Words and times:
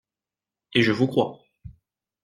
Et 0.73 0.81
je 0.81 0.91
vous 0.91 1.05
crois! 1.05 1.37